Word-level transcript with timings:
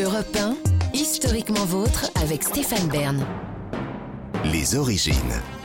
Europe 0.00 0.36
1, 0.36 0.56
historiquement 0.94 1.64
vôtre 1.64 2.08
avec 2.22 2.44
Stéphane 2.44 2.88
Bern. 2.88 3.26
Les 4.44 4.76
origines. 4.76 5.14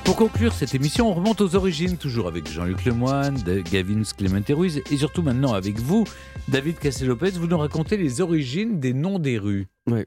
Pour 0.04 0.16
conclure 0.16 0.54
cette 0.54 0.74
émission, 0.74 1.12
on 1.12 1.13
remonte 1.13 1.40
aux 1.40 1.56
origines, 1.56 1.98
toujours 1.98 2.27
avec 2.27 2.50
Jean-Luc 2.50 2.83
Lemoyne, 2.85 3.35
Gavin 3.72 4.01
Clément 4.17 4.42
Ruiz, 4.50 4.82
et 4.90 4.98
surtout 4.98 5.22
maintenant 5.22 5.54
avec 5.54 5.77
vous, 5.77 6.06
David 6.48 6.80
Cassé-Lopez, 6.80 7.32
vous 7.32 7.46
nous 7.46 7.59
racontez 7.59 7.96
les 7.96 8.21
origines 8.21 8.80
des 8.80 8.93
noms 8.93 9.20
des 9.20 9.38
rues. 9.38 9.68
Oui. 9.86 10.04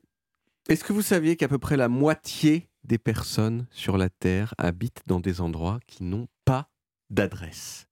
Est-ce 0.68 0.82
que 0.82 0.92
vous 0.92 1.02
saviez 1.02 1.36
qu'à 1.36 1.46
peu 1.46 1.58
près 1.58 1.76
la 1.76 1.88
moitié 1.88 2.68
des 2.82 2.98
personnes 2.98 3.66
sur 3.70 3.96
la 3.96 4.08
Terre 4.08 4.54
habitent 4.58 5.02
dans 5.06 5.20
des 5.20 5.40
endroits 5.40 5.78
qui 5.86 6.02
n'ont 6.02 6.26
pas 6.44 6.68
d'adresse? 7.10 7.86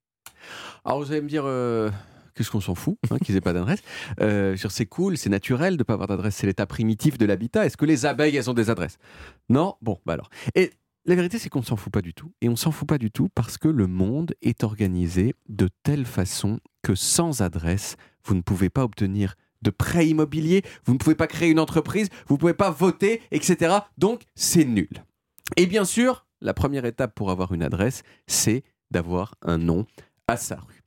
Alors 0.85 0.99
vous 0.99 1.13
allez 1.13 1.21
me 1.21 1.29
dire, 1.29 1.45
euh, 1.47 1.91
qu'est-ce 2.35 2.51
qu'on 2.51 2.61
s'en 2.61 2.75
fout 2.75 2.99
hein, 3.11 3.19
qu'ils 3.19 3.37
aient 3.37 3.41
pas 3.41 3.53
d'adresse 3.53 3.81
euh, 4.21 4.57
C'est 4.69 4.87
cool, 4.87 5.17
c'est 5.17 5.31
naturel 5.31 5.77
de 5.77 5.83
pas 5.83 5.95
avoir 5.95 6.09
d'adresse, 6.09 6.37
c'est 6.37 6.47
l'état 6.47 6.67
primitif 6.67 7.19
de 7.19 7.27
l'habitat. 7.27 7.67
Est-ce 7.67 7.77
que 7.77 7.85
les 7.85 8.07
abeilles, 8.07 8.37
elles 8.37 8.51
ont 8.51 8.55
des 8.55 8.71
adresses? 8.71 8.99
Non? 9.49 9.75
Bon, 9.83 9.99
bah 10.05 10.15
alors. 10.15 10.31
Et 10.55 10.73
la 11.07 11.15
vérité, 11.15 11.39
c'est 11.39 11.49
qu'on 11.49 11.63
s'en 11.63 11.77
fout 11.77 11.93
pas 11.93 12.03
du 12.03 12.15
tout. 12.15 12.33
Et 12.41 12.49
on 12.49 12.57
s'en 12.57 12.71
fout 12.71 12.89
pas 12.89 12.99
du 12.99 13.11
tout 13.11 13.29
parce 13.35 13.59
que 13.59 13.69
le 13.69 13.87
monde 13.87 14.35
est 14.43 14.65
organisé 14.65 15.35
de 15.49 15.69
telle 15.83 16.07
façon 16.07 16.61
que 16.83 16.95
sans 16.95 17.43
adresse, 17.43 17.97
vous 18.25 18.35
ne 18.35 18.41
pouvez 18.41 18.71
pas 18.71 18.85
obtenir 18.85 19.35
de 19.63 19.71
prêt 19.71 20.07
immobilier, 20.07 20.63
vous 20.85 20.93
ne 20.93 20.99
pouvez 20.99 21.15
pas 21.15 21.27
créer 21.27 21.51
une 21.51 21.59
entreprise, 21.59 22.09
vous 22.27 22.35
ne 22.35 22.39
pouvez 22.39 22.55
pas 22.55 22.71
voter, 22.71 23.23
etc. 23.31 23.77
Donc, 23.99 24.23
c'est 24.35 24.65
nul. 24.65 25.05
Et 25.57 25.67
bien 25.67 25.85
sûr, 25.85 26.27
la 26.41 26.55
première 26.55 26.85
étape 26.85 27.15
pour 27.15 27.31
avoir 27.31 27.53
une 27.53 27.63
adresse, 27.63 28.03
c'est 28.27 28.63
d'avoir 28.91 29.35
un 29.43 29.59
nom 29.59 29.87
à 30.29 30.37
sa 30.37 30.57
rue. 30.57 30.83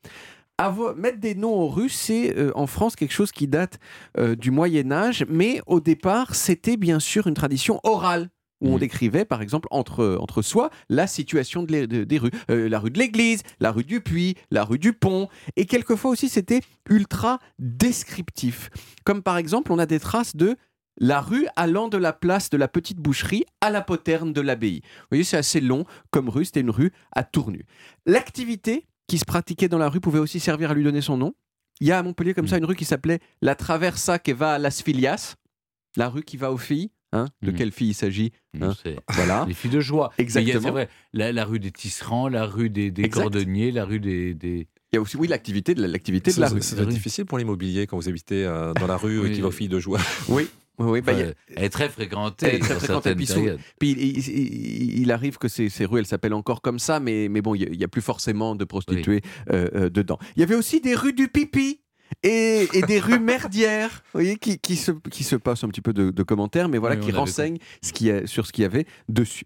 Avoir, 0.60 0.96
mettre 0.96 1.20
des 1.20 1.36
noms 1.36 1.54
aux 1.54 1.68
rues, 1.68 1.90
c'est 1.90 2.36
euh, 2.36 2.52
en 2.56 2.66
France 2.66 2.96
quelque 2.96 3.14
chose 3.14 3.32
qui 3.32 3.48
date 3.48 3.78
euh, 4.18 4.36
du 4.36 4.50
Moyen 4.50 4.92
Âge, 4.92 5.24
mais 5.30 5.62
au 5.68 5.80
départ, 5.80 6.34
c'était 6.34 6.78
bien 6.78 7.00
sûr 7.00 7.28
une 7.28 7.36
tradition 7.36 7.80
orale 7.84 8.30
où 8.60 8.70
on 8.70 8.74
Mhm. 8.74 8.80
décrivait, 8.80 9.24
par 9.26 9.44
exemple, 9.44 9.68
entre, 9.70 10.18
entre 10.20 10.42
soi, 10.42 10.72
la 10.90 11.06
situation 11.06 11.62
de 11.62 11.72
l'é- 11.72 11.86
de- 11.86 12.04
des 12.06 12.18
rues. 12.18 12.32
Euh, 12.50 12.68
la 12.70 12.80
rue 12.80 12.90
de 12.90 12.98
l'église, 12.98 13.44
la 13.60 13.72
rue 13.72 13.84
du 13.84 14.02
puits, 14.02 14.34
la 14.50 14.64
rue 14.64 14.80
du 14.80 14.94
pont. 14.94 15.28
Et 15.58 15.66
quelquefois 15.68 16.10
aussi, 16.10 16.28
c'était 16.28 16.62
ultra 16.90 17.38
descriptif. 17.60 18.72
Comme 19.06 19.22
par 19.22 19.38
exemple, 19.38 19.72
on 19.72 19.78
a 19.78 19.86
des 19.86 20.00
traces 20.00 20.36
de 20.36 20.56
la 21.00 21.22
rue 21.22 21.46
allant 21.56 21.88
de 21.88 21.98
la 21.98 22.14
place 22.14 22.50
de 22.50 22.58
la 22.58 22.68
petite 22.68 22.98
boucherie 22.98 23.46
à 23.62 23.70
la 23.70 23.82
poterne 23.82 24.34
de 24.34 24.42
l'abbaye. 24.42 24.82
Vous 24.84 25.06
voyez, 25.12 25.24
c'est 25.24 25.38
assez 25.38 25.62
long 25.62 25.86
comme 26.10 26.28
rue, 26.30 26.46
c'était 26.46 26.62
une 26.62 26.72
rue 26.72 26.92
à 27.12 27.24
tournus. 27.24 27.66
L'activité 28.08 28.88
qui 29.08 29.18
se 29.18 29.26
pratiquait 29.26 29.68
dans 29.70 29.78
la 29.78 29.90
rue 29.90 30.00
pouvait 30.00 30.20
aussi 30.20 30.40
servir 30.40 30.72
à 30.72 30.74
lui 30.74 30.84
donner 30.84 31.02
son 31.02 31.18
nom. 31.18 31.34
Il 31.80 31.88
y 31.88 31.92
a 31.92 32.00
à 32.00 32.04
Montpellier 32.04 32.34
comme 32.34 32.48
ça 32.48 32.58
une 32.58 32.66
rue 32.66 32.76
qui 32.76 32.86
s'appelait 32.86 33.20
la 33.42 33.56
Traversa 33.56 34.20
que 34.20 34.32
va 34.32 34.54
à 34.54 34.58
Las 34.60 34.82
Filias, 34.82 35.36
la 35.96 36.10
rue 36.10 36.24
qui 36.24 36.38
va 36.38 36.52
aux 36.52 36.58
filles. 36.58 36.90
Hein 37.14 37.28
de 37.42 37.52
Mhm. 37.52 37.58
quelle 37.58 37.72
fille 37.72 37.90
il 37.92 37.94
s'agit 37.94 38.34
Hein 38.60 38.74
C'est 38.84 38.98
Voilà. 39.14 39.46
les 39.48 39.54
filles 39.54 39.72
de 39.72 39.80
joie. 39.80 40.12
A, 40.18 40.22
Exactement. 40.22 40.62
C'est 40.62 40.72
vrai, 40.72 40.90
la, 41.14 41.32
la 41.32 41.46
rue 41.46 41.60
des 41.60 41.72
tisserands, 41.72 42.28
la 42.28 42.46
rue 42.46 42.70
des, 42.70 42.92
des 42.92 43.08
cordonniers, 43.10 43.72
la 43.72 43.86
rue 43.86 44.02
des... 44.02 44.34
des- 44.34 44.68
Il 44.92 44.96
y 44.96 44.98
a 44.98 45.02
aussi, 45.02 45.16
oui, 45.16 45.30
l'activité 45.30 45.74
de 45.74 45.82
la, 45.82 45.88
l'activité 45.88 46.34
de 46.34 46.42
la 46.42 46.50
rue. 46.50 46.62
c'est 46.62 46.86
difficile 46.86 47.26
pour 47.26 47.38
l'immobilier 47.38 47.88
quand 47.88 47.96
vous 47.98 48.10
habitez 48.10 48.44
euh, 48.46 48.74
dans 48.74 48.88
la 48.88 48.98
rue 48.98 49.20
Oui. 49.22 49.30
et 49.30 49.32
qui 49.32 49.40
va 49.40 49.48
aux 49.48 49.52
filles 49.52 49.70
de 49.70 49.80
joie. 49.80 50.00
Oui, 50.28 50.50
oui, 50.86 51.02
bah, 51.02 51.14
a- 51.24 51.34
elle 51.56 51.64
est 51.64 51.70
très 51.70 51.90
fréquentée. 51.90 52.46
Elle 52.48 52.56
est 52.56 52.60
très 52.60 52.76
fréquentée, 52.76 53.16
puis 53.80 53.92
il, 53.92 54.00
il- 54.00 54.30
il- 54.30 55.02
il 55.02 55.12
arrive 55.12 55.38
que 55.38 55.48
ces, 55.48 55.70
ces 55.70 55.86
rues, 55.86 56.00
elles 56.00 56.06
s'appellent 56.06 56.34
encore 56.34 56.62
comme 56.62 56.80
ça, 56.80 57.00
mais, 57.00 57.28
mais 57.30 57.42
bon, 57.42 57.56
il 57.56 57.72
n'y 57.78 57.84
a, 57.84 57.88
plus 57.88 58.02
forcément 58.02 58.56
de 58.56 58.64
prostituées 58.66 59.22
euh, 59.52 59.68
euh, 59.76 59.90
dedans. 59.90 60.20
Il 60.36 60.40
y 60.42 60.44
avait 60.44 60.56
aussi 60.56 60.82
des 60.82 60.96
rues 60.96 61.14
du 61.14 61.28
pipi. 61.28 61.82
Et, 62.24 62.70
et 62.74 62.84
des 62.84 63.02
rues 63.02 63.20
merdières, 63.20 64.02
vous 64.14 64.22
voyez, 64.22 64.38
qui, 64.38 64.60
qui, 64.60 64.78
se, 64.78 64.92
qui 65.12 65.26
se 65.26 65.36
passent 65.36 65.66
un 65.66 65.68
petit 65.68 65.82
peu 65.82 65.92
de, 65.92 66.10
de 66.10 66.24
commentaires, 66.24 66.70
mais 66.70 66.78
voilà, 66.78 66.96
Oui, 66.96 67.02
qui 67.02 67.12
renseignent 67.12 67.58
ce 67.84 67.92
a- 68.10 68.26
sur 68.26 68.48
ce 68.48 68.54
qu'il 68.54 68.62
y 68.62 68.66
avait 68.66 68.86
dessus. 69.10 69.44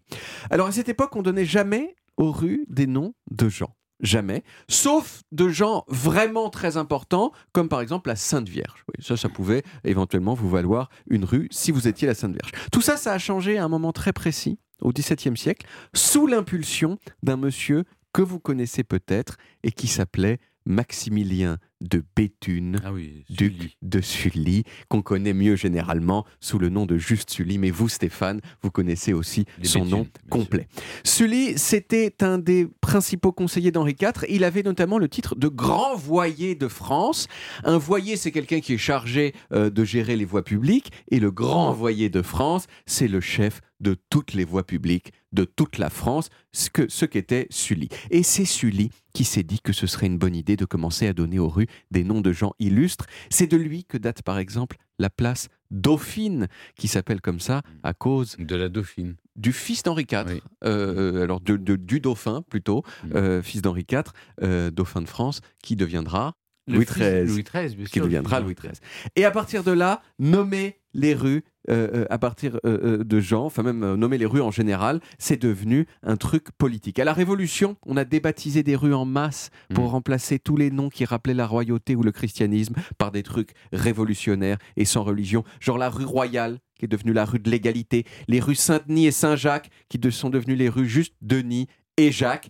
Alors 0.51 0.67
à 0.67 0.71
cette 0.71 0.87
époque, 0.87 1.15
on 1.15 1.23
donnait 1.23 1.45
jamais 1.45 1.95
aux 2.17 2.31
rues 2.31 2.65
des 2.69 2.85
noms 2.85 3.15
de 3.31 3.49
gens. 3.49 3.75
Jamais. 4.01 4.43
Sauf 4.67 5.21
de 5.31 5.47
gens 5.49 5.85
vraiment 5.87 6.49
très 6.49 6.77
importants, 6.77 7.31
comme 7.51 7.69
par 7.69 7.81
exemple 7.81 8.09
la 8.09 8.15
Sainte 8.15 8.49
Vierge. 8.49 8.83
Ça, 8.99 9.15
ça 9.15 9.29
pouvait 9.29 9.63
éventuellement 9.83 10.33
vous 10.33 10.49
valoir 10.49 10.89
une 11.07 11.23
rue 11.23 11.47
si 11.51 11.71
vous 11.71 11.87
étiez 11.87 12.07
la 12.07 12.15
Sainte 12.15 12.31
Vierge. 12.31 12.51
Tout 12.71 12.81
ça, 12.81 12.97
ça 12.97 13.13
a 13.13 13.19
changé 13.19 13.57
à 13.57 13.63
un 13.63 13.67
moment 13.67 13.91
très 13.91 14.13
précis, 14.13 14.59
au 14.81 14.91
XVIIe 14.91 15.37
siècle, 15.37 15.67
sous 15.93 16.25
l'impulsion 16.25 16.97
d'un 17.21 17.37
monsieur 17.37 17.83
que 18.13 18.21
vous 18.21 18.39
connaissez 18.39 18.83
peut-être 18.83 19.37
et 19.63 19.71
qui 19.71 19.87
s'appelait 19.87 20.39
Maximilien 20.65 21.57
de 21.81 22.03
Béthune. 22.15 22.79
Ah 22.83 22.93
oui, 22.93 23.25
Duc 23.29 23.53
Sully. 23.53 23.77
de 23.81 24.01
Sully, 24.01 24.63
qu'on 24.87 25.01
connaît 25.01 25.33
mieux 25.33 25.55
généralement 25.55 26.25
sous 26.39 26.59
le 26.59 26.69
nom 26.69 26.85
de 26.85 26.97
Juste 26.97 27.31
Sully, 27.31 27.57
mais 27.57 27.71
vous, 27.71 27.89
Stéphane, 27.89 28.41
vous 28.61 28.71
connaissez 28.71 29.13
aussi 29.13 29.45
Les 29.59 29.67
son 29.67 29.85
nom 29.85 30.07
complet. 30.29 30.67
Sully, 31.03 31.57
c'était 31.57 32.23
un 32.23 32.37
des 32.37 32.67
principaux 32.81 33.31
conseillers 33.31 33.71
d'Henri 33.71 33.95
IV. 33.99 34.25
Il 34.29 34.43
avait 34.43 34.63
notamment 34.63 34.97
le 34.97 35.09
titre 35.09 35.35
de 35.35 35.47
grand 35.47 35.95
voyer 35.95 36.55
de 36.55 36.67
France. 36.67 37.27
Un 37.63 37.77
voyer, 37.77 38.15
c'est 38.15 38.31
quelqu'un 38.31 38.59
qui 38.59 38.73
est 38.73 38.77
chargé 38.77 39.33
euh, 39.51 39.69
de 39.69 39.83
gérer 39.83 40.15
les 40.15 40.25
voies 40.25 40.43
publiques, 40.43 40.91
et 41.09 41.19
le 41.19 41.31
grand 41.31 41.73
voyer 41.73 42.09
de 42.09 42.21
France, 42.21 42.67
c'est 42.85 43.07
le 43.07 43.21
chef 43.21 43.61
de 43.79 43.97
toutes 44.09 44.33
les 44.33 44.45
voies 44.45 44.65
publiques 44.65 45.11
de 45.31 45.45
toute 45.45 45.77
la 45.77 45.89
France, 45.89 46.29
ce 46.51 46.69
que 46.69 46.89
ce 46.89 47.05
qu'était 47.05 47.47
Sully. 47.49 47.89
Et 48.09 48.21
c'est 48.21 48.45
Sully 48.45 48.91
qui 49.13 49.23
s'est 49.23 49.43
dit 49.43 49.59
que 49.61 49.73
ce 49.73 49.87
serait 49.87 50.07
une 50.07 50.17
bonne 50.17 50.35
idée 50.35 50.57
de 50.57 50.65
commencer 50.65 51.07
à 51.07 51.13
donner 51.13 51.39
aux 51.39 51.47
rues 51.47 51.67
des 51.91 52.03
noms 52.03 52.21
de 52.21 52.31
gens 52.31 52.53
illustres. 52.59 53.05
C'est 53.29 53.47
de 53.47 53.57
lui 53.57 53.83
que 53.85 53.97
date 53.97 54.21
par 54.21 54.37
exemple 54.39 54.77
la 54.99 55.09
place 55.09 55.47
Dauphine, 55.71 56.47
qui 56.75 56.87
s'appelle 56.87 57.21
comme 57.21 57.39
ça 57.39 57.61
à 57.83 57.93
cause 57.93 58.35
De 58.37 58.55
la 58.55 58.69
Dauphine. 58.69 59.15
du 59.35 59.53
fils 59.53 59.83
d'Henri 59.83 60.05
IV. 60.11 60.23
Oui. 60.27 60.41
Euh, 60.63 61.23
alors 61.23 61.39
de- 61.41 61.57
de- 61.57 61.75
du 61.77 61.99
dauphin 62.01 62.43
plutôt, 62.49 62.83
Mm. 63.05 63.15
euh, 63.15 63.41
fils 63.41 63.61
d'Henri 63.61 63.85
IV, 63.89 64.03
euh, 64.43 64.69
dauphin 64.69 65.01
de 65.01 65.07
France, 65.07 65.41
qui 65.63 65.75
deviendra 65.75 66.33
Le 66.67 66.75
Louis 66.75 66.85
XIII. 66.85 67.25
Louis 67.25 67.43
XIII, 67.43 67.75
bien 67.75 67.85
qui 67.85 67.99
deviendra 67.99 68.39
Louis 68.39 68.53
XIII. 68.53 68.73
Et 69.15 69.25
à 69.25 69.31
partir 69.31 69.63
de 69.63 69.71
là, 69.71 70.01
nommer 70.19 70.79
les 70.93 71.13
rues 71.15 71.43
euh, 71.69 71.87
euh, 71.93 72.05
à 72.09 72.17
partir 72.17 72.59
euh, 72.65 73.03
de 73.03 73.19
gens, 73.19 73.45
enfin 73.45 73.61
même 73.63 73.83
euh, 73.83 73.95
nommer 73.95 74.17
les 74.17 74.25
rues 74.25 74.41
en 74.41 74.51
général, 74.51 74.99
c'est 75.19 75.41
devenu 75.41 75.85
un 76.03 76.17
truc 76.17 76.51
politique. 76.57 76.97
À 76.99 77.05
la 77.05 77.13
Révolution, 77.13 77.75
on 77.85 77.97
a 77.97 78.03
débaptisé 78.05 78.63
des 78.63 78.75
rues 78.75 78.93
en 78.93 79.05
masse 79.05 79.49
pour 79.73 79.85
Mm. 79.85 79.87
remplacer 79.87 80.39
tous 80.39 80.57
les 80.57 80.71
noms 80.71 80.89
qui 80.89 81.05
rappelaient 81.05 81.33
la 81.33 81.45
royauté 81.47 81.95
ou 81.95 82.01
le 82.03 82.11
christianisme 82.11 82.73
par 82.97 83.11
des 83.11 83.23
trucs 83.23 83.51
révolutionnaires 83.71 84.57
et 84.77 84.85
sans 84.85 85.03
religion, 85.03 85.43
genre 85.59 85.77
la 85.77 85.89
rue 85.89 86.05
Royale 86.05 86.59
qui 86.79 86.85
est 86.85 86.87
devenue 86.87 87.13
la 87.13 87.25
rue 87.25 87.37
de 87.39 87.49
l'égalité, 87.51 88.05
les 88.27 88.39
rues 88.39 88.55
Saint-Denis 88.55 89.05
et 89.05 89.11
Saint-Jacques 89.11 89.69
qui 89.89 89.99
de- 89.99 90.09
sont 90.09 90.31
devenues 90.31 90.55
les 90.55 90.69
rues 90.69 90.87
juste 90.87 91.13
Denis 91.21 91.67
et 91.97 92.11
Jacques. 92.11 92.49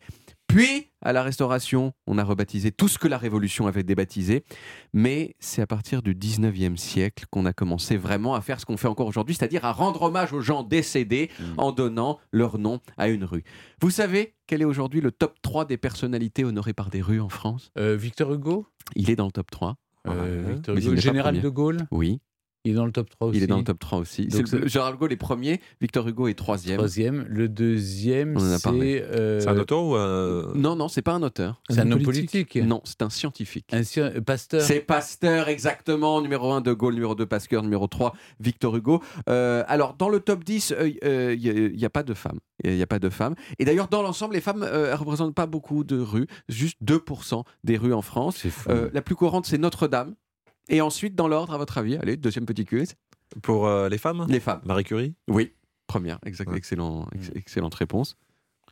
Puis, 0.52 0.88
à 1.02 1.14
la 1.14 1.24
Restauration, 1.24 1.94
on 2.08 2.18
a 2.18 2.24
rebaptisé 2.24 2.72
tout 2.72 2.88
ce 2.88 3.00
que 3.00 3.08
la 3.08 3.18
Révolution 3.18 3.68
avait 3.68 3.84
débaptisé. 3.84 4.44
Mais 4.94 5.36
c'est 5.40 5.62
à 5.62 5.68
partir 5.68 6.02
du 6.02 6.14
19e 6.14 6.78
siècle 6.78 7.26
qu'on 7.30 7.46
a 7.46 7.54
commencé 7.54 7.98
vraiment 7.98 8.36
à 8.36 8.42
faire 8.42 8.60
ce 8.60 8.66
qu'on 8.66 8.78
fait 8.78 8.88
encore 8.88 9.08
aujourd'hui, 9.08 9.36
c'est-à-dire 9.36 9.66
à 9.66 9.72
rendre 9.72 10.02
hommage 10.04 10.34
aux 10.34 10.42
gens 10.42 10.64
décédés 10.64 11.30
Mm. 11.40 11.44
en 11.58 11.72
donnant 11.72 12.20
leur 12.32 12.58
nom 12.58 12.80
à 12.98 13.08
une 13.08 13.24
rue. 13.24 13.44
Vous 13.82 13.90
savez 13.90 14.34
quel 14.48 14.62
est 14.62 14.66
aujourd'hui 14.66 15.02
le 15.02 15.12
top 15.12 15.36
3 15.42 15.66
des 15.66 15.78
personnalités 15.78 16.44
honorées 16.44 16.74
par 16.74 16.90
des 16.90 17.02
rues 17.02 17.22
en 17.22 17.30
France? 17.30 17.72
Euh, 17.78 17.96
Victor 17.96 18.34
Hugo? 18.34 18.68
Il 18.96 19.10
est 19.10 19.16
dans 19.16 19.26
le 19.28 19.32
top 19.32 19.50
3. 19.50 19.76
Euh. 20.08 20.44
Victor 20.54 20.76
Hugo. 20.78 20.96
Général 20.98 21.40
de 21.42 21.50
Gaulle? 21.50 21.88
Oui, 21.92 22.20
Il 22.64 22.72
est 22.72 22.76
dans 22.76 22.86
le 22.86 22.92
top 22.92 23.10
3 23.10 23.28
aussi. 23.30 23.38
il 23.40 23.44
est 23.44 23.48
dans 23.48 23.58
le 23.58 23.64
top 23.64 23.80
3 23.80 23.98
aussi. 24.00 24.28
Donc 24.28 24.48
C'est 24.48 24.60
le- 24.60 24.68
Gérard 24.68 24.92
de 24.94 24.98
Gaulle 24.98 25.12
est 25.12 25.18
premier, 25.18 25.60
Victor 25.82 26.08
Hugo 26.08 26.28
est 26.28 26.36
troisième. 26.36 26.78
Troisième. 26.78 27.26
Le 27.28 27.50
deuxième, 27.50 28.38
a 28.38 28.60
c'est. 28.60 28.70
euh, 29.04 29.40
C'est 29.40 29.48
un 29.48 29.58
auteur 29.58 29.84
ou 29.84 29.96
un... 29.96 30.54
Non, 30.54 30.76
non, 30.76 30.88
c'est 30.88 31.02
pas 31.02 31.14
un 31.14 31.24
auteur. 31.24 31.60
c'est 31.70 31.80
un 31.80 31.92
homme 31.92 32.04
politique. 32.04 32.56
Non, 32.58 32.82
c'est 32.84 33.02
un 33.02 33.10
scientifique. 33.10 33.66
Un 33.74 33.82
sci- 33.84 34.00
euh, 34.00 34.22
pasteur. 34.22 34.62
C'est 34.62 34.82
Pasteur, 34.82 35.48
exactement. 35.50 36.22
Numéro 36.22 36.52
1, 36.52 36.62
De 36.62 36.74
Gaulle. 36.74 36.94
Numéro 36.94 37.16
2, 37.16 37.26
Pasteur. 37.26 37.64
Numéro 37.64 37.88
3, 37.88 38.14
Victor 38.40 38.76
Hugo. 38.76 39.02
Euh, 39.30 39.64
alors, 39.68 39.96
dans 39.96 40.10
le 40.10 40.20
top 40.20 40.44
10, 40.44 40.76
il 40.80 41.74
n'y 41.76 41.86
a, 41.86 41.90
pas 41.90 42.04
de 42.04 42.14
femmes. 42.14 42.40
Il 42.64 42.76
n'y 42.76 42.82
a 42.84 42.88
pas 42.88 43.00
de 43.00 43.10
femmes. 43.10 43.34
Et 43.58 43.66
d'ailleurs, 43.66 43.88
dans 43.88 44.04
l'ensemble, 44.04 44.36
les 44.36 44.42
femmes 44.42 44.60
ne 44.62 44.94
représentent 44.96 45.34
pas 45.34 45.48
beaucoup 45.48 45.84
de 45.84 45.98
rues. 46.00 46.28
Juste 46.48 46.78
2% 46.84 47.44
des 47.64 47.78
rues 47.78 47.94
en 47.94 48.02
France. 48.04 48.38
C'est 48.42 48.50
fou. 48.52 48.70
Euh, 48.70 48.90
la 48.94 49.02
plus 49.02 49.16
courante, 49.16 49.46
c'est 49.48 49.58
Notre-Dame. 49.58 50.14
Et 50.70 50.82
ensuite, 50.82 51.16
dans 51.16 51.28
l'ordre, 51.28 51.54
à 51.54 51.58
votre 51.58 51.78
avis, 51.78 51.98
allez, 51.98 52.18
deuxième 52.18 52.46
petit 52.46 52.66
quiz. 52.66 52.96
Pour 53.42 53.68
euh, 53.68 53.88
les 53.90 53.98
femmes 53.98 54.26
Les 54.30 54.40
femmes. 54.42 54.62
Marie 54.66 54.84
Curie 54.84 55.16
Oui, 55.30 55.54
première. 55.88 56.20
Exact, 56.26 56.50
Ouais. 56.50 56.58
excellent, 56.58 57.08
ex- 57.16 57.32
excellente 57.36 57.76
réponse. 57.76 58.18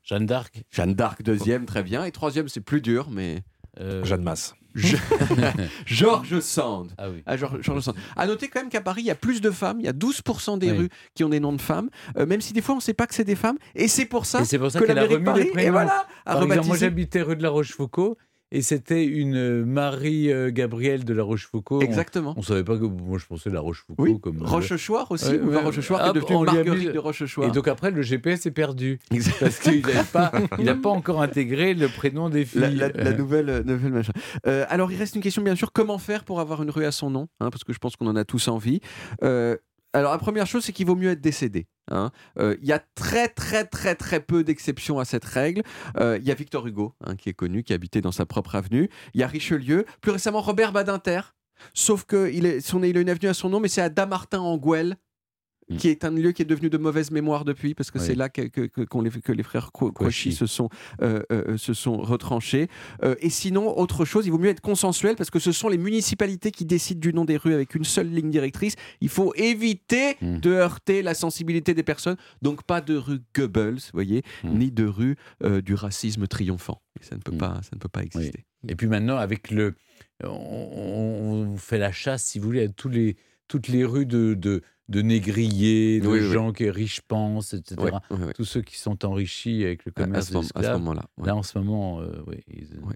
Jeanne 0.04 0.26
d'Arc. 0.26 0.64
Jeanne 0.70 0.94
d'Arc, 0.96 1.22
deuxième, 1.24 1.66
très 1.66 1.84
bien. 1.84 2.04
Et 2.04 2.12
troisième, 2.12 2.48
c'est 2.50 2.62
plus 2.62 2.82
dur, 2.82 3.08
mais. 3.12 3.44
euh, 3.80 4.04
Jeanne 4.04 4.24
Masse. 4.24 4.56
Je- 4.76 4.98
Georges 5.86 6.40
Sand. 6.42 6.92
Ah 6.98 7.10
oui. 7.10 7.24
Ah, 7.26 7.38
Georges- 7.38 7.62
Georges 7.62 7.82
Sand. 7.84 7.96
À 8.16 8.28
noter 8.28 8.48
quand 8.50 8.60
même 8.62 8.70
qu'à 8.70 8.82
Paris, 8.82 9.02
il 9.02 9.08
y 9.08 9.12
a 9.12 9.16
plus 9.16 9.42
de 9.42 9.50
femmes. 9.52 9.80
Il 9.80 9.86
y 9.86 9.90
a 9.90 9.94
12% 9.94 10.58
des 10.60 10.72
Oui. 10.72 10.78
rues 10.78 10.90
qui 11.16 11.24
ont 11.24 11.30
des 11.30 11.40
noms 11.40 11.54
de 11.54 11.62
femmes, 11.62 11.90
euh, 12.18 12.26
même 12.26 12.42
si 12.42 12.54
des 12.54 12.62
fois 12.62 12.76
on 12.76 12.78
ne 12.80 12.82
sait 12.84 12.94
pas 12.94 13.08
que 13.08 13.16
c'est 13.16 13.24
des 13.24 13.36
femmes. 13.36 13.58
Et 13.76 13.88
c'est 13.88 14.06
pour 14.06 14.26
ça 14.26 14.42
Et 14.42 14.46
c'est 14.46 14.60
pour 14.60 14.72
ça 14.72 14.80
que 14.80 14.86
qu'elle 14.86 14.96
la 14.96 15.04
a 15.04 15.08
mairie 15.08 15.24
de 15.24 15.30
remis 15.30 15.40
les 15.40 15.46
Paris, 15.46 15.48
et 15.48 15.52
prénoms. 15.54 15.72
voilà, 15.72 16.08
a 16.26 16.34
Par 16.34 16.44
exemple, 16.44 16.68
moi 16.68 16.78
j'habitais 16.78 17.22
rue 17.22 17.36
de 17.36 17.44
la 17.44 17.50
Rochefoucauld 17.50 18.16
et 18.52 18.62
c'était 18.62 19.06
une 19.06 19.36
euh, 19.36 19.66
Marie-Gabrielle 19.66 21.04
de 21.06 21.14
la 21.14 21.24
Rochefoucauld. 21.24 21.84
Exactement. 21.84 22.34
On, 22.38 22.42
savait 22.42 22.64
pas 22.64 22.78
que. 22.78 22.84
Moi, 22.86 23.18
je 23.20 23.26
pensais 23.26 23.50
la 23.50 23.60
Rochefoucauld 23.60 24.08
Oui, 24.10 24.20
comme. 24.20 24.42
euh, 24.42 24.46
Rochechouart 24.46 25.12
aussi, 25.12 25.32
Ouais, 25.32 25.40
ou 25.40 25.50
ouais. 25.50 25.62
Rochechouart 25.62 26.02
Hop, 26.10 26.16
est 26.16 26.20
devenue 26.20 26.46
Marguerite 26.46 26.88
mis- 26.88 26.94
de 26.94 27.00
Rochechouart. 27.00 27.48
Et 27.48 27.52
donc 27.52 27.68
après, 27.68 27.92
le 27.92 28.02
GPS 28.02 28.46
est 28.46 28.52
perdu. 28.52 29.00
Exact. 29.12 29.36
Parce 29.40 29.60
qu'il 29.60 29.82
n'a 29.86 30.76
pas, 30.76 30.90
encore 30.90 31.22
intégré 31.22 31.74
le 31.74 31.88
prénom 31.88 32.30
des 32.30 32.46
filles. 32.46 32.62
La, 32.62 32.70
la- 32.70 32.90
la 32.90 33.10
Euh, 33.12 33.18
nouvelle, 33.18 33.50
euh, 33.50 33.64
nouvelle 33.64 33.92
machin. 33.92 34.14
Euh, 34.48 34.66
alors, 34.70 34.92
il 34.92 34.98
reste 34.98 35.16
une 35.16 35.22
question, 35.22 35.42
bien 35.42 35.56
sûr. 35.56 35.72
Comment 35.72 35.98
faire 35.98 36.24
pour 36.24 36.40
avoir 36.40 36.64
une 36.64 36.70
rue 36.72 36.86
à 36.86 36.92
son 36.92 37.10
nom 37.10 37.28
hein, 37.40 37.50
Parce 37.52 37.64
que 37.64 37.74
je 37.74 37.80
pense 37.80 37.96
qu'on 37.96 38.08
en 38.08 38.16
a 38.16 38.26
tous 38.26 38.48
envie. 38.48 38.80
Euh, 39.24 39.56
alors, 39.94 40.12
la 40.12 40.18
première 40.20 40.46
chose, 40.46 40.64
c'est 40.64 40.72
qu'il 40.72 40.86
vaut 40.86 40.96
mieux 40.96 41.10
être 41.12 41.22
décédé. 41.22 41.68
hein. 41.90 42.12
Euh, 42.38 42.56
Il 42.62 42.68
y 42.68 42.74
a 42.74 42.80
très, 42.96 43.28
très, 43.28 43.66
très, 43.66 43.96
très 43.96 44.20
peu 44.20 44.44
d'exceptions 44.44 45.00
à 45.00 45.06
cette 45.06 45.26
règle. 45.26 45.64
Euh, 45.98 46.18
Il 46.22 46.28
y 46.28 46.32
a 46.32 46.36
Victor 46.36 46.68
Hugo, 46.68 46.94
hein, 47.06 47.16
qui 47.16 47.30
est 47.30 47.34
connu, 47.34 47.64
qui 47.64 47.74
habitait 47.74 48.02
dans 48.02 48.12
sa 48.12 48.26
propre 48.26 48.56
avenue. 48.56 48.90
Il 49.14 49.22
y 49.22 49.24
a 49.24 49.28
Richelieu. 49.28 49.86
Plus 50.02 50.12
récemment, 50.12 50.42
Robert 50.42 50.72
Badinter. 50.72 51.22
Sauf 51.74 52.06
que 52.06 52.32
il, 52.32 52.46
est, 52.46 52.62
son, 52.62 52.84
il 52.84 52.98
a 52.98 53.02
une 53.02 53.10
avenue 53.10 53.30
à 53.30 53.34
son 53.34 53.50
nom, 53.50 53.60
mais 53.60 53.68
c'est 53.68 53.82
à 53.82 53.90
Damartin 53.90 54.40
en. 54.40 54.60
Mm. 55.70 55.78
Qui 55.78 55.88
est 55.90 56.04
un 56.04 56.12
lieu 56.12 56.32
qui 56.32 56.42
est 56.42 56.46
devenu 56.46 56.70
de 56.70 56.78
mauvaise 56.78 57.12
mémoire 57.12 57.46
depuis, 57.46 57.76
parce 57.76 57.92
que 57.92 58.00
Oui. 58.00 58.06
c'est 58.08 58.16
là 58.16 58.28
que, 58.30 58.42
que- 58.42 58.70
les, 59.04 59.10
que 59.22 59.32
les 59.32 59.44
frères 59.44 59.72
Cauchy. 59.72 60.32
se 60.32 60.46
sont, 60.48 60.68
euh, 61.02 61.22
euh, 61.32 61.58
se 61.58 61.74
sont 61.76 61.98
retranchés. 61.98 62.68
Euh, 63.04 63.16
et 63.20 63.30
sinon, 63.30 63.78
autre 63.78 64.04
chose, 64.04 64.26
il 64.26 64.32
vaut 64.32 64.40
mieux 64.40 64.50
être 64.50 64.62
consensuel 64.62 65.16
parce 65.16 65.30
que 65.30 65.38
ce 65.40 65.52
sont 65.52 65.70
les 65.70 65.78
municipalités 65.78 66.52
qui 66.52 66.66
décident 66.66 67.00
du 67.00 67.14
nom 67.14 67.24
des 67.24 67.38
rues 67.38 67.54
avec 67.54 67.76
une 67.76 67.84
seule 67.84 68.10
ligne 68.12 68.32
directrice. 68.32 68.76
Il 69.02 69.10
faut 69.10 69.34
éviter 69.36 70.18
Mm. 70.22 70.40
de 70.40 70.50
heurter 70.52 71.02
la 71.04 71.14
sensibilité 71.14 71.74
des 71.74 71.84
personnes. 71.84 72.18
Donc 72.42 72.64
pas 72.64 72.82
de 72.82 72.96
rue 72.96 73.20
Goebbels, 73.36 73.76
vous 73.76 73.82
voyez, 73.94 74.24
Mm. 74.44 74.58
ni 74.58 74.72
de 74.72 74.86
rue 74.86 75.16
du 75.64 75.76
racisme 75.76 76.26
triomphant. 76.28 76.82
Et 77.00 77.04
ça 77.06 77.16
ne 77.16 77.22
peut 77.22 77.32
pas, 77.38 77.60
ça 77.64 77.70
ne 77.74 77.80
peut 77.80 77.90
pas 77.90 78.02
exister. 78.04 78.46
Et 78.68 78.76
puis 78.76 78.88
maintenant, 78.88 79.18
avec 79.18 79.52
le. 79.52 79.76
On, 80.24 80.28
on 81.54 81.58
fait 81.58 81.78
la 81.78 81.92
chasse, 81.92 82.26
si 82.26 82.40
vous 82.40 82.46
voulez, 82.46 82.64
à 82.66 82.68
tous 82.70 82.90
les, 82.90 83.16
toutes 83.48 83.68
les 83.68 83.86
rues 83.86 84.06
de, 84.06 84.34
de, 84.34 84.62
de 84.90 85.02
négriers, 85.02 86.02
de 86.02 86.08
Oui, 86.08 86.20
oui. 86.20 86.32
gens 86.34 86.52
qui 86.52 86.70
riches 86.70 87.02
pensent, 87.02 87.54
etc. 87.54 87.98
Tous 88.36 88.44
ceux 88.44 88.62
qui 88.62 88.78
sont 88.78 89.06
enrichis 89.06 89.64
avec 89.64 89.86
le 89.86 89.92
à 89.96 90.04
commerce 90.04 90.28
ce, 90.30 90.34
moment- 90.34 90.48
à 90.56 90.64
ce 90.64 90.72
moment-là. 90.72 91.06
ouais. 91.20 91.28
Là, 91.28 91.36
en 91.36 91.44
ce 91.44 91.58
moment, 91.60 92.02
euh, 92.02 92.24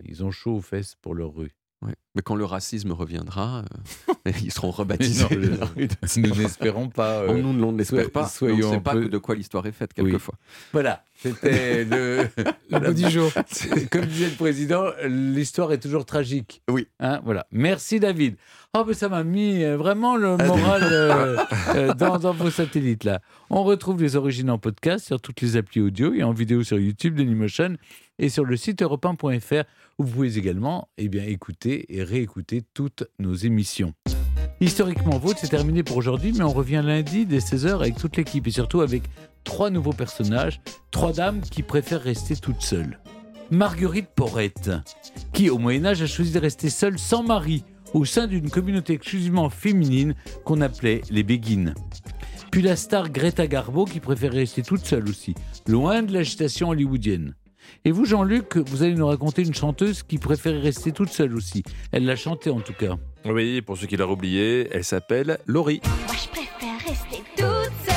ils 0.04 0.24
ont 0.24 0.32
chaud 0.32 0.56
aux 0.56 0.62
fesses 0.62 0.96
pour 1.02 1.14
leur 1.16 1.34
rue. 1.34 1.52
Ouais. 1.84 1.94
Mais 2.16 2.22
quand 2.22 2.36
le 2.36 2.46
racisme 2.46 2.92
reviendra, 2.92 3.64
euh, 4.28 4.32
ils 4.44 4.52
seront 4.52 4.72
rebaptisés. 4.72 5.24
Non, 5.36 5.68
de- 5.76 5.88
Nous 6.28 6.36
n'espérons 6.36 6.90
pas. 6.90 7.22
euh, 7.22 7.28
Oh, 7.30 7.38
nous, 7.38 7.72
ne 7.72 7.78
l'espère 7.78 8.12
pas. 8.12 8.22
mais 8.22 8.26
On 8.26 8.30
soyons 8.30 8.58
ne 8.58 8.72
sait 8.72 8.78
un 8.78 8.82
pas 8.82 8.94
peu- 8.94 9.10
de 9.10 9.18
quoi 9.18 9.36
l'histoire 9.36 9.66
est 9.66 9.72
faite 9.72 9.92
Oui. 9.98 10.06
quelquefois. 10.06 10.36
Voilà, 10.72 11.04
c'était 11.16 11.84
le, 11.90 12.28
Le 12.70 12.80
beau 12.80 12.94
du 12.94 13.10
jour. 13.10 13.32
Comme 13.92 14.06
disait 14.06 14.30
le 14.30 14.36
président, 14.36 14.86
l'histoire 15.06 15.72
est 15.74 15.80
toujours 15.80 16.06
tragique. 16.06 16.62
Oui. 16.70 16.88
Hein, 17.00 17.20
voilà. 17.26 17.48
Merci 17.52 18.00
David. 18.00 18.36
Oh, 18.76 18.84
mais 18.88 18.94
ça 18.96 19.08
m'a 19.10 19.24
mis 19.24 19.64
euh, 19.64 19.78
vraiment 19.78 20.16
le 20.16 20.36
moral 20.38 20.82
euh, 20.84 21.38
euh, 21.76 21.94
dans, 21.94 22.18
dans 22.18 22.34
vos 22.34 22.50
satellites 22.50 23.04
là. 23.04 23.22
On 23.52 23.64
retrouve 23.64 24.02
les 24.02 24.16
origines 24.16 24.50
en 24.50 24.58
podcast 24.58 25.06
sur 25.06 25.22
toutes 25.22 25.42
les 25.42 25.58
applis 25.58 25.82
audio 25.82 26.14
et 26.14 26.24
en 26.24 26.32
vidéo 26.32 26.64
sur 26.64 26.80
YouTube 26.80 27.16
Dailymotion 27.16 27.76
et 28.20 28.30
sur 28.30 28.46
le 28.46 28.58
site 28.58 28.82
europe 28.82 29.06
1.fr 29.06 29.64
où 29.98 30.04
vous 30.04 30.12
pouvez 30.12 30.38
également 30.38 30.90
eh 30.98 31.10
écouter 31.32 31.86
et 31.96 32.04
réécouter 32.04 32.64
toutes 32.74 33.06
nos 33.20 33.34
émissions. 33.34 33.94
Historiquement 34.60 35.18
Vôtre, 35.18 35.40
c'est 35.42 35.50
terminé 35.50 35.84
pour 35.84 35.98
aujourd'hui, 35.98 36.32
mais 36.32 36.44
on 36.44 36.54
revient 36.54 36.82
lundi 36.84 37.26
dès 37.26 37.40
16h 37.40 37.76
avec 37.76 37.98
toute 37.98 38.16
l'équipe 38.16 38.48
et 38.48 38.52
surtout 38.52 38.82
avec 38.82 39.04
trois 39.44 39.70
nouveaux 39.70 39.94
personnages, 39.94 40.62
trois 40.92 41.12
dames 41.12 41.42
qui 41.42 41.64
préfèrent 41.64 42.02
rester 42.02 42.36
toutes 42.36 42.62
seules. 42.62 43.00
Marguerite 43.52 44.08
Porrette, 44.16 44.72
qui 45.34 45.50
au 45.50 45.58
Moyen-Âge 45.58 46.02
a 46.02 46.08
choisi 46.08 46.32
de 46.32 46.40
rester 46.40 46.70
seule 46.70 46.98
sans 46.98 47.24
mari 47.24 47.66
au 47.94 48.06
sein 48.06 48.26
d'une 48.28 48.50
communauté 48.50 48.94
exclusivement 48.94 49.50
féminine 49.50 50.16
qu'on 50.46 50.62
appelait 50.62 51.02
les 51.12 51.24
Béguines. 51.24 51.76
Puis 52.52 52.62
la 52.62 52.76
star 52.76 53.10
Greta 53.10 53.48
Garbo 53.48 53.86
qui 53.86 54.00
préfère 54.00 54.32
rester 54.32 54.62
toute 54.62 54.86
seule 54.86 55.10
aussi, 55.10 55.36
loin 55.68 56.04
de 56.04 56.14
l'agitation 56.14 56.70
hollywoodienne. 56.70 57.36
Et 57.86 57.92
vous, 57.92 58.06
Jean-Luc, 58.06 58.58
vous 58.58 58.84
allez 58.84 58.94
nous 58.96 59.08
raconter 59.08 59.42
une 59.44 59.54
chanteuse 59.54 60.04
qui 60.04 60.18
préfère 60.18 60.62
rester 60.62 60.92
toute 60.92 61.10
seule 61.10 61.36
aussi. 61.36 61.64
Elle 61.92 62.06
l'a 62.06 62.16
chanté 62.16 62.50
en 62.50 62.60
tout 62.60 62.74
cas. 62.74 62.96
Oui, 63.26 63.62
pour 63.62 63.78
ceux 63.78 63.88
qui 63.88 63.98
l'auraient 63.98 64.14
oublié, 64.14 64.68
elle 64.72 64.84
s'appelle 64.84 65.38
Laurie. 65.48 65.82
Moi 66.08 66.16
je 66.22 66.28
préfère 66.30 66.78
rester 66.88 67.24
toute 67.36 67.46
seule. 67.86 67.94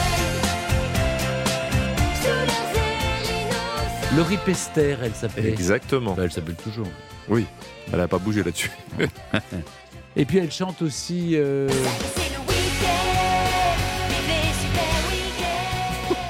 Sous 2.21 2.29
leurs 2.29 2.77
ailes 2.77 3.31
innocentes. 3.31 4.17
Laurie 4.17 4.39
Pester, 4.45 4.97
elle 5.03 5.15
s'appelait. 5.15 5.49
Exactement. 5.51 6.13
Enfin, 6.13 6.23
elle 6.25 6.33
s'appelle 6.33 6.57
toujours. 6.57 6.89
Elle 7.31 7.99
n'a 7.99 8.09
pas 8.09 8.19
bougé 8.19 8.43
là-dessus. 8.43 8.71
Et 10.17 10.25
puis 10.25 10.39
elle 10.39 10.51
chante 10.51 10.81
aussi. 10.83 11.33
euh, 11.35 11.69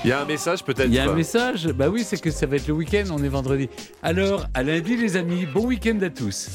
Il 0.07 0.11
y 0.11 0.13
a 0.13 0.21
un 0.21 0.25
message 0.25 0.63
peut-être 0.63 0.87
Il 0.87 0.95
y 0.95 1.01
a 1.01 1.11
un 1.11 1.15
message 1.15 1.67
Bah 1.67 1.89
oui, 1.89 2.05
c'est 2.07 2.21
que 2.21 2.31
ça 2.31 2.47
va 2.47 2.55
être 2.55 2.69
le 2.69 2.75
week-end, 2.75 3.07
on 3.11 3.25
est 3.25 3.29
vendredi. 3.29 3.69
Alors, 4.05 4.47
à 4.55 4.63
lundi 4.63 4.97
les 4.97 5.17
amis, 5.17 5.47
bon 5.47 5.67
week-end 5.67 5.99
à 6.01 6.11
tous. 6.11 6.49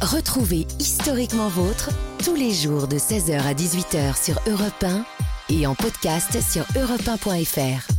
Retrouvez 0.00 0.66
Historiquement 0.80 1.46
Vôtre 1.46 1.90
tous 2.24 2.34
les 2.34 2.52
jours 2.52 2.88
de 2.88 2.96
16h 2.96 3.40
à 3.40 3.54
18h 3.54 4.20
sur 4.20 4.40
Europe 4.48 4.82
1 4.82 5.04
et 5.54 5.64
en 5.68 5.76
podcast 5.76 6.36
sur 6.40 6.64
europe1.fr. 6.72 7.93